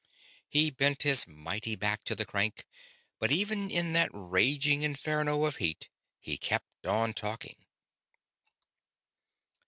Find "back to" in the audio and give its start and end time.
1.75-2.15